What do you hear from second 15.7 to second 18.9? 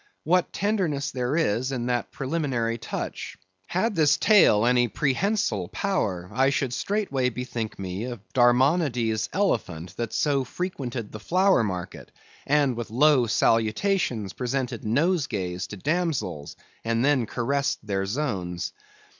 damsels, and then caressed their zones.